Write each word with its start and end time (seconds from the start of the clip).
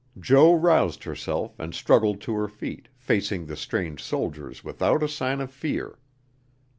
Jo 0.19 0.51
roused 0.55 1.03
herself 1.03 1.59
and 1.59 1.75
struggled 1.75 2.21
to 2.21 2.33
her 2.33 2.47
feet, 2.47 2.87
facing 2.97 3.45
the 3.45 3.55
strange 3.55 4.01
soldiers 4.01 4.63
without 4.63 5.03
a 5.03 5.07
sign 5.07 5.39
of 5.39 5.51
fear. 5.51 5.99